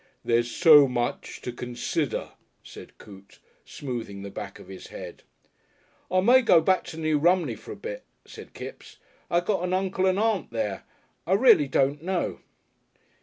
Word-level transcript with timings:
"There's 0.25 0.49
so 0.49 0.87
much 0.87 1.41
to 1.43 1.51
consider," 1.51 2.31
said 2.63 2.97
Coote, 2.97 3.37
smoothing 3.65 4.23
the 4.23 4.31
back 4.31 4.57
of 4.57 4.67
his 4.67 4.87
head. 4.87 5.21
"I 6.09 6.21
may 6.21 6.41
go 6.41 6.59
back 6.59 6.83
to 6.85 6.97
New 6.97 7.19
Romney 7.19 7.53
for 7.53 7.71
a 7.71 7.75
bit," 7.75 8.03
said 8.25 8.55
Kipps. 8.55 8.97
"I 9.29 9.41
got 9.41 9.63
an 9.63 9.73
Uncle 9.73 10.07
and 10.07 10.17
Aunt 10.17 10.49
there. 10.49 10.85
I 11.27 11.33
reely 11.33 11.67
don't 11.67 12.01
know." 12.01 12.39